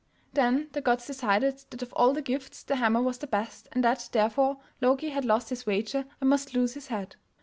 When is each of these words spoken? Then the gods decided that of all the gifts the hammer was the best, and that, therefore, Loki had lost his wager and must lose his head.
Then 0.33 0.69
the 0.71 0.81
gods 0.81 1.05
decided 1.05 1.63
that 1.69 1.83
of 1.83 1.93
all 1.93 2.11
the 2.11 2.23
gifts 2.23 2.63
the 2.63 2.77
hammer 2.77 3.03
was 3.03 3.19
the 3.19 3.27
best, 3.27 3.67
and 3.71 3.83
that, 3.83 4.09
therefore, 4.11 4.57
Loki 4.81 5.09
had 5.09 5.25
lost 5.25 5.49
his 5.49 5.67
wager 5.67 6.05
and 6.19 6.27
must 6.27 6.55
lose 6.55 6.73
his 6.73 6.87
head. 6.87 7.17